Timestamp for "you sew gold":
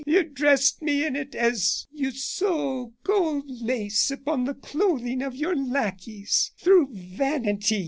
1.91-3.43